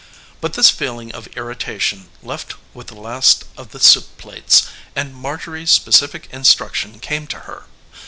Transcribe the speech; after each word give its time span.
But 0.41 0.53
this 0.53 0.71
feeling 0.71 1.11
of 1.11 1.27
irritation 1.37 2.09
left 2.23 2.55
with 2.73 2.87
the 2.87 2.95
last 2.95 3.43
of 3.55 3.69
the 3.69 3.79
soup 3.79 4.17
plates, 4.17 4.63
and 4.95 5.13
Marjorie's 5.15 5.69
specific 5.69 6.27
instruction 6.31 6.99
came 6.99 7.27
to 7.27 7.41
her. 7.41 7.65